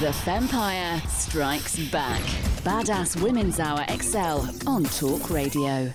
[0.00, 2.20] The Vampire Strikes Back.
[2.64, 5.92] Badass Women's Hour XL on Talk Radio.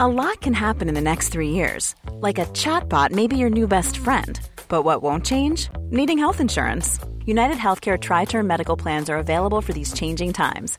[0.00, 1.94] A lot can happen in the next three years.
[2.12, 4.40] Like a chatbot may be your new best friend.
[4.68, 5.68] But what won't change?
[5.90, 6.98] Needing health insurance.
[7.26, 10.78] United Healthcare Tri Term Medical Plans are available for these changing times.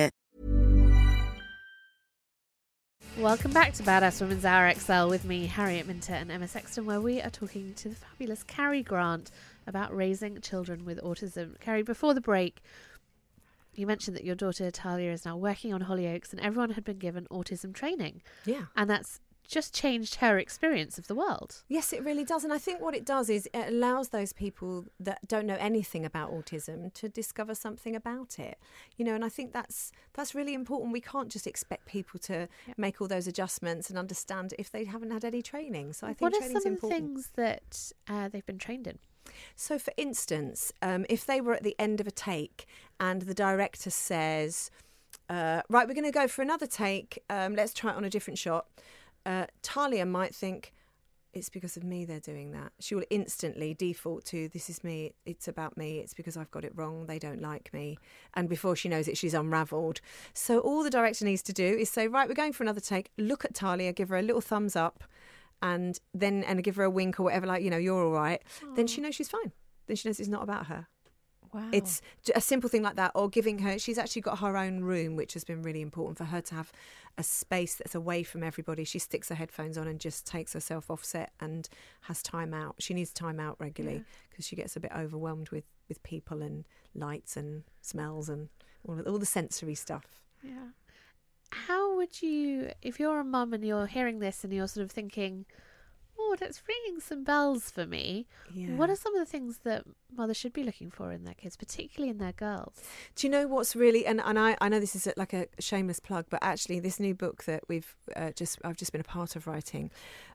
[3.21, 6.99] Welcome back to Badass Women's Hour XL with me, Harriet Minter and Emma Sexton, where
[6.99, 9.29] we are talking to the fabulous Carrie Grant
[9.67, 11.59] about raising children with autism.
[11.59, 12.63] Carrie, before the break,
[13.75, 16.97] you mentioned that your daughter Talia is now working on Hollyoaks and everyone had been
[16.97, 18.23] given autism training.
[18.43, 18.63] Yeah.
[18.75, 19.19] And that's
[19.51, 21.63] just changed her experience of the world.
[21.67, 22.43] Yes, it really does.
[22.43, 26.05] And I think what it does is it allows those people that don't know anything
[26.05, 28.57] about autism to discover something about it.
[28.97, 30.93] You know, and I think that's that's really important.
[30.93, 35.11] We can't just expect people to make all those adjustments and understand if they haven't
[35.11, 35.93] had any training.
[35.93, 37.01] So I think what are some of the important.
[37.01, 38.99] things that uh, they've been trained in?
[39.55, 42.65] So, for instance, um, if they were at the end of a take
[42.99, 44.71] and the director says,
[45.29, 48.09] uh, Right, we're going to go for another take, um, let's try it on a
[48.09, 48.67] different shot,
[49.25, 50.73] uh, Talia might think,
[51.33, 52.73] it's because of me they're doing that.
[52.79, 56.65] She will instantly default to this is me, it's about me, it's because I've got
[56.65, 57.97] it wrong, they don't like me.
[58.33, 60.01] And before she knows it, she's unravelled.
[60.33, 63.11] So all the director needs to do is say, right, we're going for another take,
[63.17, 65.05] look at Talia, give her a little thumbs up,
[65.61, 68.41] and then and give her a wink or whatever, like, you know, you're all right.
[68.75, 69.51] Then she knows she's fine.
[69.87, 70.87] Then she knows it's not about her.
[71.53, 71.69] Wow.
[71.71, 72.01] It's
[72.33, 73.77] a simple thing like that, or giving her.
[73.77, 76.71] She's actually got her own room, which has been really important for her to have
[77.17, 78.85] a space that's away from everybody.
[78.85, 81.67] She sticks her headphones on and just takes herself off set and
[82.01, 82.75] has time out.
[82.79, 86.63] She needs time out regularly because she gets a bit overwhelmed with with people and
[86.95, 88.47] lights and smells and
[88.87, 90.21] all, all the sensory stuff.
[90.41, 90.69] Yeah.
[91.51, 94.91] How would you, if you're a mum and you're hearing this and you're sort of
[94.91, 95.45] thinking,
[96.19, 98.25] oh, that's ringing some bells for me,
[98.77, 99.83] what are some of the things that
[100.15, 102.81] mothers should be looking for in their kids, particularly in their girls?
[103.15, 105.47] Do you know what's really and, and I, I know this is a- like a
[105.59, 109.05] shameless plug, but actually this new book that we've uh, just I've just been a
[109.05, 109.91] part of writing,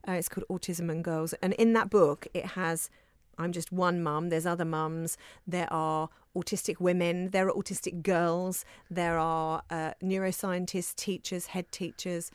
[0.08, 2.90] uh, it's called Autism and Girls, and in that book it has.
[3.38, 4.30] I'm just one mum.
[4.30, 5.18] There's other mums.
[5.46, 7.28] There are autistic women.
[7.32, 8.64] There are autistic girls.
[8.90, 12.30] There are uh, neuroscientists, teachers, head teachers,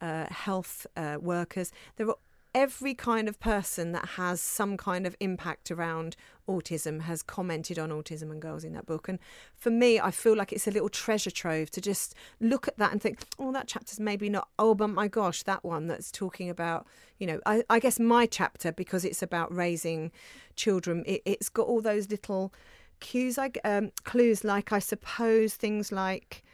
[0.00, 1.72] uh, health uh, workers.
[1.96, 2.14] There are
[2.54, 6.16] every kind of person that has some kind of impact around
[6.48, 9.08] autism has commented on autism and girls in that book.
[9.08, 9.18] And
[9.56, 12.92] for me, I feel like it's a little treasure trove to just look at that
[12.92, 16.48] and think, oh, that chapter's maybe not, oh, but my gosh, that one that's talking
[16.48, 16.86] about,
[17.18, 20.12] you know, I, I guess my chapter, because it's about raising
[20.54, 22.52] children, it, it's got all those little
[23.00, 26.44] cues, like um, clues, like I suppose things like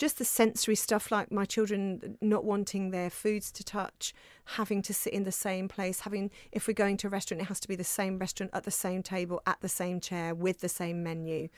[0.00, 4.14] just the sensory stuff like my children not wanting their foods to touch
[4.56, 7.44] having to sit in the same place having if we're going to a restaurant it
[7.44, 10.60] has to be the same restaurant at the same table at the same chair with
[10.60, 11.48] the same menu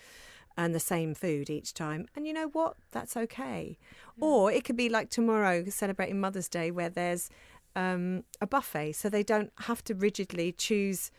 [0.57, 2.07] and the same food each time.
[2.15, 2.77] And you know what?
[2.91, 3.79] That's okay.
[4.21, 7.31] Or it could be like tomorrow celebrating mother's day where there's
[7.75, 8.93] um, a buffet.
[8.93, 11.11] So they don't have to rigidly choose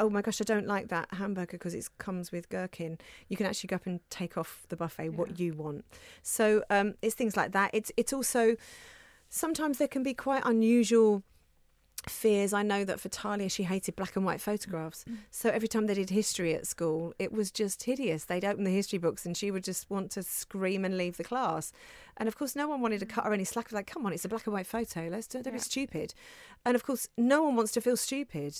[0.00, 2.98] oh my gosh, I don't like that hamburger because it comes with gherkin.
[3.28, 5.84] You can actually go up and take off the buffet what you want.
[6.22, 7.70] So um, it's things like that.
[7.72, 8.56] It's it's also
[9.28, 11.22] sometimes there can be quite unusual
[12.08, 12.52] fears.
[12.52, 15.04] I know that for Talia, she hated black and white photographs.
[15.30, 18.24] So every time they did history at school, it was just hideous.
[18.24, 21.24] They'd open the history books and she would just want to scream and leave the
[21.24, 21.72] class.
[22.16, 23.72] And of course, no one wanted to cut her any slack.
[23.72, 25.08] Like, come on, it's a black and white photo.
[25.10, 26.14] Let's don't, don't be stupid.
[26.64, 28.56] And of course, no one wants to feel stupid.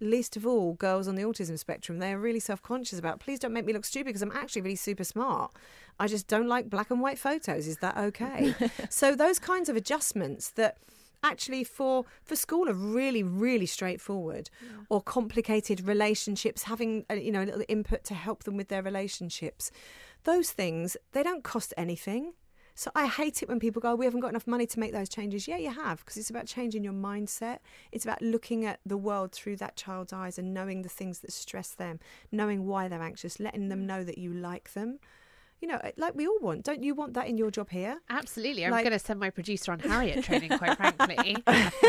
[0.00, 1.98] Least of all, girls on the autism spectrum.
[1.98, 4.76] They're really self conscious about, please don't make me look stupid because I'm actually really
[4.76, 5.52] super smart.
[5.98, 7.66] I just don't like black and white photos.
[7.66, 8.54] Is that okay?
[8.90, 10.78] so, those kinds of adjustments that
[11.22, 14.48] actually for for school are really really straightforward
[14.88, 18.82] or complicated relationships having a, you know a little input to help them with their
[18.82, 19.72] relationships
[20.24, 22.32] those things they don't cost anything
[22.78, 24.92] so I hate it when people go, oh, we haven't got enough money to make
[24.92, 25.48] those changes.
[25.48, 27.58] Yeah, you have, because it's about changing your mindset.
[27.90, 31.32] It's about looking at the world through that child's eyes and knowing the things that
[31.32, 31.98] stress them,
[32.30, 33.86] knowing why they're anxious, letting them mm.
[33.86, 35.00] know that you like them.
[35.60, 36.62] You know, like we all want.
[36.62, 37.98] Don't you want that in your job here?
[38.10, 38.64] Absolutely.
[38.64, 41.36] I'm Like- going to send my producer on Harriet training, quite frankly.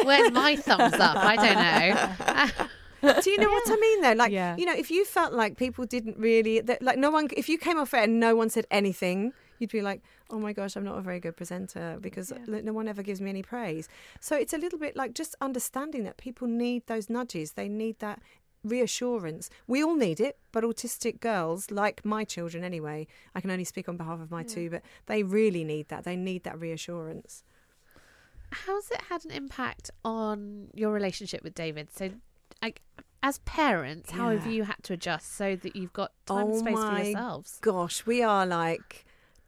[0.03, 1.17] Where's my thumbs up?
[1.17, 2.57] I don't
[3.05, 3.11] know.
[3.21, 4.13] Do you know what I mean though?
[4.13, 4.55] Like, Yeah.
[4.57, 7.59] you know, if you felt like people didn't really, that, like, no one, if you
[7.59, 10.83] came off it and no one said anything, you'd be like, oh my gosh, I'm
[10.83, 13.87] not a very good presenter because like, no one ever gives me any praise.
[14.19, 17.53] So it's a little bit like just understanding that people need those nudges.
[17.53, 18.21] They need that
[18.63, 19.49] reassurance.
[19.67, 23.87] We all need it, but autistic girls, like my children anyway, I can only speak
[23.87, 26.03] on behalf of my two, but they really need that.
[26.03, 27.43] They need that reassurance.
[28.51, 31.89] How's it had an impact on your relationship with David?
[31.93, 32.09] So,
[32.61, 32.81] like,
[33.21, 36.59] as parents, how have you had to adjust so that you've got time and oh
[36.59, 37.57] space my for yourselves?
[37.61, 39.05] Gosh, we are like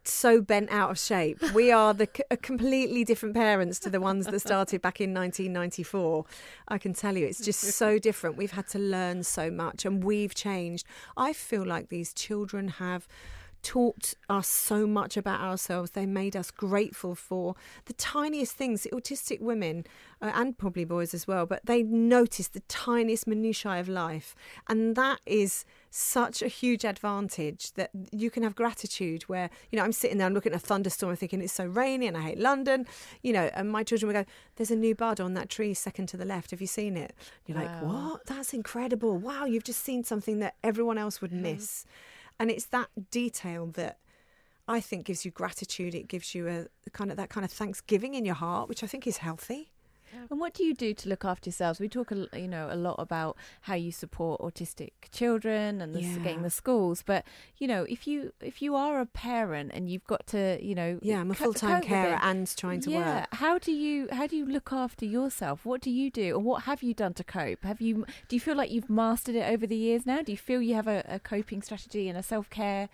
[0.08, 1.40] so bent out of shape.
[1.52, 6.24] We are the c- completely different parents to the ones that started back in 1994.
[6.68, 8.36] I can tell you, it's just so different.
[8.36, 10.86] We've had to learn so much and we've changed.
[11.16, 13.06] I feel like these children have
[13.62, 15.92] taught us so much about ourselves.
[15.92, 17.54] They made us grateful for
[17.86, 18.86] the tiniest things.
[18.92, 19.84] Autistic women,
[20.20, 24.34] uh, and probably boys as well, but they notice the tiniest minutiae of life.
[24.68, 29.84] And that is such a huge advantage that you can have gratitude where, you know,
[29.84, 32.22] I'm sitting there, I'm looking at a thunderstorm and thinking it's so rainy and I
[32.22, 32.86] hate London,
[33.22, 36.06] you know, and my children would go, there's a new bud on that tree second
[36.06, 36.50] to the left.
[36.50, 37.14] Have you seen it?
[37.46, 38.24] You're like, what?
[38.24, 39.18] That's incredible.
[39.18, 41.84] Wow, you've just seen something that everyone else would miss.
[42.40, 43.98] And it's that detail that
[44.66, 45.94] I think gives you gratitude.
[45.94, 48.86] It gives you a kind of that kind of thanksgiving in your heart, which I
[48.86, 49.71] think is healthy.
[50.30, 51.80] And what do you do to look after yourselves?
[51.80, 56.00] We talk, a you know, a lot about how you support autistic children and the,
[56.00, 56.18] Yeah.
[56.18, 57.02] getting the schools.
[57.04, 57.24] But
[57.58, 60.98] you know, if you if you are a parent and you've got to, you know,
[61.02, 63.28] Yeah, I'm a full time carer and trying to yeah, work.
[63.32, 65.64] how do you how do you look after yourself?
[65.64, 67.64] What do you do, or what have you done to cope?
[67.64, 70.22] Have you do you feel like you've mastered it over the years now?
[70.22, 72.88] Do you feel you have a, a coping strategy and a self care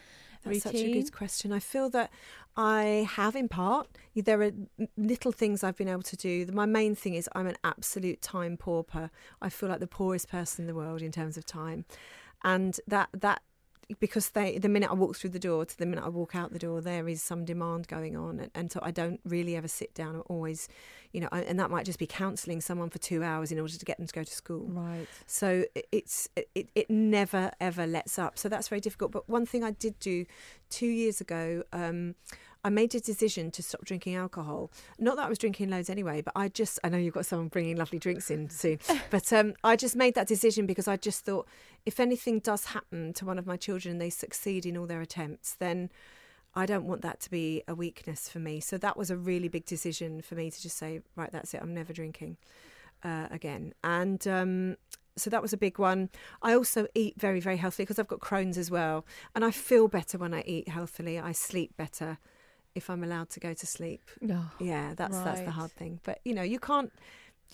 [0.49, 0.81] That's routine?
[0.81, 1.53] such a good question.
[1.53, 2.11] I feel that
[2.57, 3.89] I have in part.
[4.17, 4.51] There are
[4.97, 6.47] little things I've been able to do.
[6.53, 9.11] My main thing is I'm an absolute time pauper.
[9.41, 11.85] I feel like the poorest person in the world in terms of time,
[12.43, 13.43] and that that
[14.01, 16.53] because they the minute I walk through the door to the minute I walk out
[16.53, 19.69] the door, there is some demand going on, and, and so I don't really ever
[19.69, 20.17] sit down.
[20.17, 20.69] I'm always,
[21.13, 23.85] you know, and that might just be counselling someone for two hours in order to
[23.85, 24.67] get them to go to school.
[24.69, 25.07] Right.
[25.27, 28.39] So it's it, it never ever lets up.
[28.39, 29.13] So that's very difficult.
[29.13, 30.27] But one thing I did do
[30.69, 32.15] two years ago, um,
[32.65, 34.71] I made a decision to stop drinking alcohol.
[34.99, 37.49] Not that I was drinking loads anyway, but I just I know you've got someone
[37.49, 38.79] bringing lovely drinks in soon,
[39.11, 41.47] but um, I just made that decision because I just thought
[41.87, 45.01] if anything does happen to one of my children and they succeed in all their
[45.01, 45.91] attempts, then.
[46.55, 48.59] I don't want that to be a weakness for me.
[48.59, 51.61] So that was a really big decision for me to just say, right, that's it.
[51.63, 52.39] I'm never drinking
[53.05, 53.75] uh, again.
[53.85, 54.77] And um,
[55.17, 56.09] so that was a big one.
[56.43, 59.05] I also eat very, very healthily because I've got Crohn's as well.
[59.35, 61.19] And I feel better when I eat healthily.
[61.19, 62.19] I sleep better
[62.79, 64.03] if I'm allowed to go to sleep.
[64.31, 66.01] Oh, Yeah, that's that's the hard thing.
[66.09, 66.91] But you know, you can't.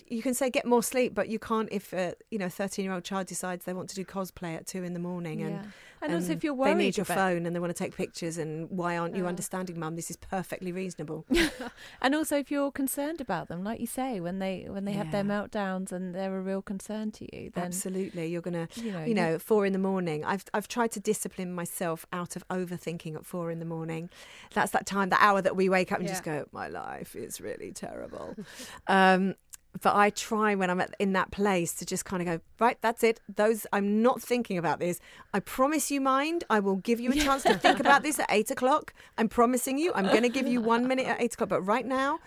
[0.07, 2.93] You can say get more sleep, but you can't if a you know thirteen year
[2.93, 5.65] old child decides they want to do cosplay at two in the morning and Yeah.
[6.01, 8.37] And also if you're worried, they need your phone and they want to take pictures
[8.37, 9.29] and why aren't you Yeah.
[9.29, 9.95] understanding, mum?
[9.95, 11.25] This is perfectly reasonable.
[12.01, 15.11] and also if you're concerned about them, like you say, when they when they have
[15.11, 19.05] their meltdowns and they're a real concern to you, then Absolutely, you're gonna, you know,
[19.05, 20.23] you know, four in the morning.
[20.23, 24.09] I've I've tried to discipline myself out of overthinking at four in the morning.
[24.53, 27.41] That's that time, the hour that we wake up and just go, my life is
[27.41, 28.37] really terrible.
[28.87, 29.35] um,
[29.81, 32.77] but I try when I'm at, in that place to just kind of go, right,
[32.81, 33.19] that's it.
[33.35, 34.99] Those I'm not thinking about this.
[35.33, 36.43] I promise you, mind.
[36.49, 38.93] I will give you a chance to think about this at eight o'clock.
[39.17, 39.91] I'm promising you.
[39.93, 41.49] I'm going to give you one minute at eight o'clock.
[41.49, 42.19] But right now,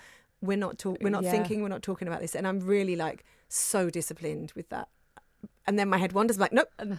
[0.43, 1.31] we're not talk- We're not Yeah.
[1.33, 1.63] thinking.
[1.63, 2.35] We're not talking about this.
[2.37, 4.89] And I'm really like so disciplined with that.
[5.69, 6.99] And then my head wanders like, nope, nope.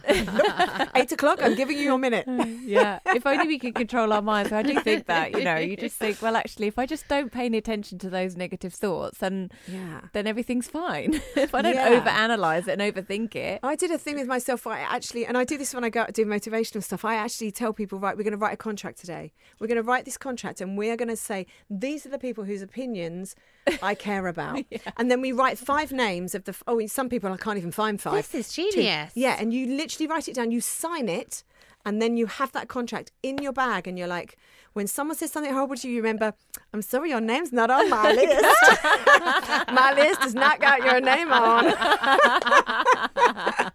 [0.94, 1.40] eight o'clock.
[1.42, 2.24] I'm giving you your minute.
[2.64, 3.00] yeah.
[3.06, 4.52] If only we could control our minds.
[4.52, 7.32] I do think that, you know, you just think, well, actually, if I just don't
[7.32, 10.02] pay any attention to those negative thoughts, then Yeah.
[10.12, 11.14] then everything's fine.
[11.36, 12.00] if I don't Yeah.
[12.00, 14.64] overanalyze it and overthink it, I did a thing with myself.
[14.64, 17.04] where I actually, and I do this when I go out to do motivational stuff.
[17.04, 19.32] I actually tell people, right, we're going to write a contract today.
[19.58, 22.18] We're going to write this contract, and we are going to say these are the
[22.20, 23.34] people whose opinions
[23.82, 24.64] I care about.
[24.96, 26.54] And then we write five names of the.
[26.66, 28.30] Oh, some people I can't even find five.
[28.30, 28.70] This is Two.
[28.72, 29.12] genius.
[29.14, 30.50] Yeah, and you literally write it down.
[30.50, 31.42] You sign it.
[31.84, 34.36] And then you have that contract in your bag, and you're like,
[34.72, 36.34] when someone says something horrible to you, you remember,
[36.72, 38.42] I'm sorry, your name's not on my list.
[39.72, 41.64] my list has not got your name on.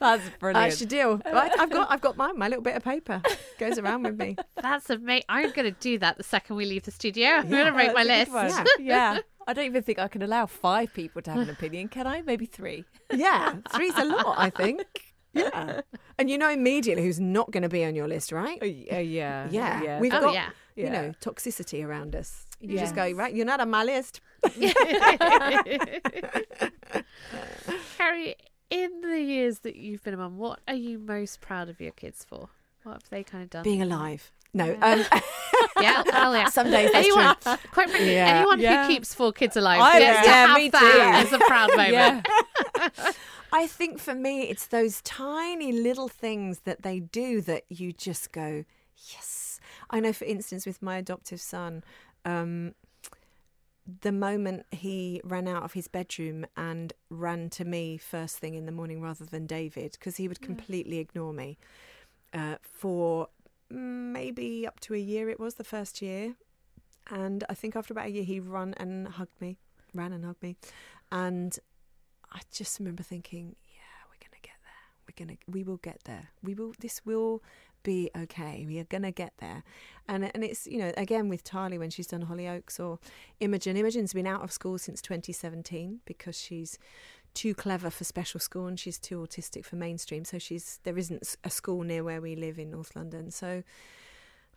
[0.00, 0.64] that's brilliant.
[0.64, 1.20] I should do.
[1.24, 3.22] Right, I've got I've got my my little bit of paper
[3.58, 4.36] goes around with me.
[4.60, 5.24] That's amazing.
[5.28, 7.28] I'm going to do that the second we leave the studio.
[7.28, 8.30] I'm going to write my list.
[8.30, 8.66] a good one.
[8.78, 9.14] Yeah.
[9.14, 9.18] yeah.
[9.46, 12.22] I don't even think I can allow five people to have an opinion, can I?
[12.22, 12.84] Maybe three.
[13.12, 14.84] Yeah, three's a lot, I think.
[15.34, 15.80] Yeah.
[16.18, 18.58] And you know immediately who's not going to be on your list, right?
[18.62, 19.48] Uh, yeah.
[19.50, 19.82] Yeah.
[19.82, 19.98] yeah.
[20.00, 20.50] We've Oh, got, yeah.
[20.76, 22.46] you know, toxicity around us.
[22.60, 23.10] You just Yes.
[23.12, 24.20] go, right, you're not on my list.
[27.98, 28.36] Carrie,
[28.70, 31.92] in the years that you've been a mum, what are you most proud of your
[31.92, 32.48] kids for?
[32.84, 33.62] What have they kind of done?
[33.64, 34.30] Being alive.
[34.54, 34.76] No.
[34.82, 35.04] Um,
[35.80, 36.48] yeah, well, yeah.
[36.50, 37.56] Some days that's anyone, true.
[37.72, 38.36] Quite frankly, Yeah.
[38.40, 38.82] anyone Yeah.
[38.86, 41.26] who keeps four kids alive I- gets to yeah, have me that too.
[41.26, 42.26] as a proud moment.
[43.52, 43.58] Yeah.
[43.58, 48.32] I think for me, it's those tiny little things that they do that you just
[48.32, 48.64] go,
[49.12, 49.60] yes.
[49.90, 51.84] I know, for instance, with my adoptive son,
[52.24, 52.74] um,
[54.00, 58.64] the moment he ran out of his bedroom and ran to me first thing in
[58.64, 61.58] the morning rather than David, because he would completely ignore me
[62.32, 63.28] uh, for
[63.68, 66.34] maybe up to a year, it was the first year.
[67.10, 69.56] And I think after about a year, he ran and hugged me,
[69.94, 70.56] ran and hugged me.
[71.10, 71.58] And
[72.32, 75.06] I just remember thinking, yeah, we're gonna get there.
[75.06, 76.30] We're gonna, we will get there.
[76.42, 76.74] We will.
[76.78, 77.42] This will
[77.82, 78.64] be okay.
[78.66, 79.62] We are gonna get there.
[80.08, 82.98] And and it's you know again with Tali when she's done Hollyoaks or
[83.40, 83.76] Imogen.
[83.76, 86.78] Imogen's been out of school since 2017 because she's
[87.34, 90.24] too clever for special school and she's too autistic for mainstream.
[90.24, 93.30] So she's there isn't a school near where we live in North London.
[93.30, 93.62] So.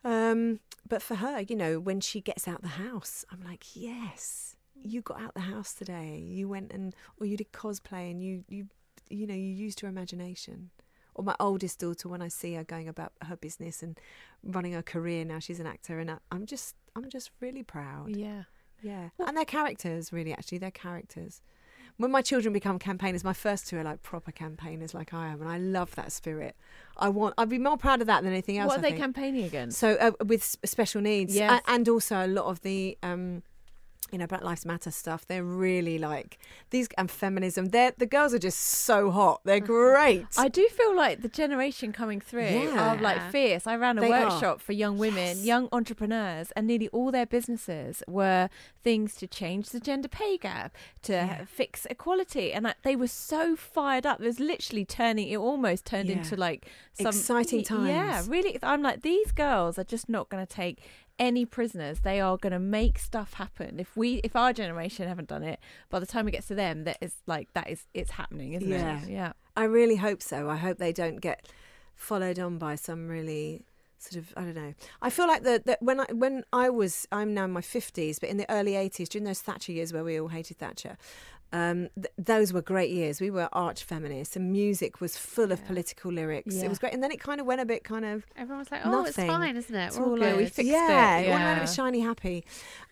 [0.03, 4.55] Um, but for her, you know, when she gets out the house, I'm like, yes,
[4.81, 6.23] you got out the house today.
[6.25, 8.67] You went and, or you did cosplay, and you, you,
[9.09, 10.69] you know, you used your imagination.
[11.13, 13.97] Or my oldest daughter, when I see her going about her business and
[14.43, 18.09] running her career now, she's an actor, and I, I'm just, I'm just really proud.
[18.15, 18.43] Yeah.
[18.83, 20.33] Yeah, and they're characters, really.
[20.33, 21.41] Actually, they're characters.
[21.97, 25.41] When my children become campaigners, my first two are like proper campaigners, like I am,
[25.41, 26.55] and I love that spirit.
[26.97, 27.33] I want.
[27.37, 28.67] I'd be more proud of that than anything else.
[28.67, 28.99] What are I they think.
[29.01, 29.79] campaigning against?
[29.79, 31.61] So uh, with special needs, Yes.
[31.65, 33.41] a- and also a lot of the, um,
[34.11, 35.25] you know, Black Lives Matter stuff.
[35.27, 36.37] They're really like
[36.69, 37.69] these and feminism.
[37.69, 39.41] They're the girls are just so hot.
[39.43, 39.65] They're mm-hmm.
[39.65, 40.25] great.
[40.37, 43.67] I do feel like the generation coming through are like fierce.
[43.67, 44.29] I ran a They are.
[44.29, 48.49] workshop for young women, young entrepreneurs, and nearly all their businesses were
[48.83, 53.55] things to change the gender pay gap, to fix equality, and I, they were so
[53.55, 54.21] fired up.
[54.21, 55.27] It was literally turning.
[55.27, 56.17] It almost turned Yeah.
[56.17, 57.89] into like some Exciting times.
[57.89, 58.57] Yeah, really.
[58.61, 60.79] I'm like these girls are just not going to take
[61.17, 61.99] any prisoners.
[62.01, 63.79] They are going to make stuff happen.
[63.79, 65.59] If we, if our generation haven't done it,
[65.89, 68.69] by the time it gets to them, that is like that is it's happening, isn't
[68.69, 69.01] Yeah.
[69.03, 69.09] it?
[69.09, 69.33] Yeah.
[69.55, 70.49] I really hope so.
[70.49, 71.47] I hope they don't get
[71.95, 73.63] followed on by some really
[73.97, 74.73] sort of I don't know.
[75.01, 78.19] I feel like that that when I when I was I'm now in my fifties,
[78.19, 80.97] but in the early eighties, during those Thatcher years where we all hated Thatcher.
[81.55, 83.21] Um, th- those were great years.
[83.21, 86.53] We were arch feminists, and music was full of political lyrics.
[86.53, 86.65] Yeah.
[86.65, 88.71] It was great, and then it kind of went a bit kind of Everyone was
[88.71, 89.85] like, "Oh, it's fine, isn't it?
[89.87, 91.59] It's We're all all good." We fixed yeah, it, all went a yeah.
[91.59, 92.43] bit shiny happy,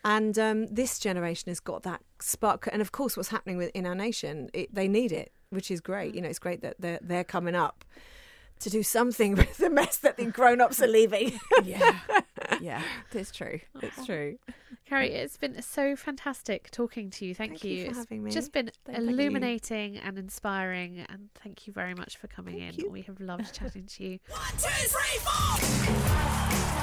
[0.05, 2.69] and um, this generation has got that spark.
[2.71, 5.81] And of course, what's happening with in our nation, it, they need it, which is
[5.81, 6.15] great.
[6.15, 7.83] You know, it's great that they're they're coming up
[8.59, 11.37] to do something with the mess that the grown ups are leaving.
[11.65, 11.99] Yeah,
[12.61, 12.81] yeah,
[13.11, 13.59] it's true.
[13.81, 14.37] It's true.
[14.85, 17.33] Carrie, it's been so fantastic talking to you.
[17.33, 18.31] Thank, Thank you for It's having me.
[18.31, 19.03] just been Thank you.
[19.09, 22.85] illuminating and inspiring, and thank you very much for coming Thank in.
[22.85, 22.91] you.
[22.91, 24.19] We have loved chatting to you.
[24.29, 26.73] One, two, three, four.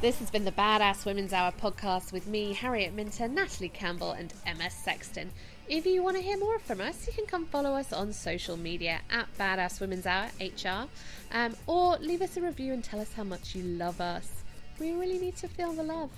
[0.00, 4.32] This has been the Badass Women's Hour podcast with me, Harriet Minter, Natalie Campbell, and
[4.46, 5.30] Emma Sexton.
[5.68, 8.56] If you want to hear more from us, you can come follow us on social
[8.56, 10.86] media at Badass Women's Hour HR,
[11.32, 14.37] um, or leave us a review and tell us how much you love us.
[14.78, 16.10] We really need to feel the love.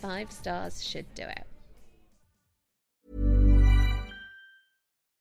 [0.00, 1.44] Five stars should do it.